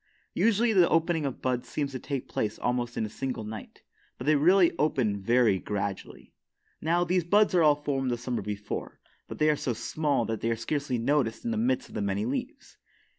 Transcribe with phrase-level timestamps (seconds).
[0.33, 3.83] Usually, the opening of buds seems to take place almost in a single night,
[4.17, 6.33] but they really open very gradually.
[6.81, 10.41] Now, these buds are all formed the summer before, but they are so small that
[10.41, 12.77] they are scarcely noticed in the midst of the many leaves.